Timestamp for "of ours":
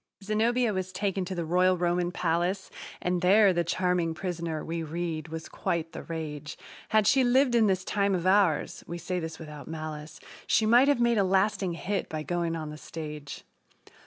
8.15-8.83